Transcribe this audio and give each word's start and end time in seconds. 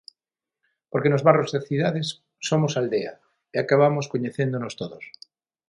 Porque 0.91 1.11
nos 1.11 1.25
barrios 1.27 1.51
das 1.53 1.67
cidades 1.69 2.07
somos 2.47 2.73
aldea, 2.79 3.13
e 3.53 3.55
acabamos 3.63 4.09
coñecéndonos 4.13 4.73
todos. 4.81 5.03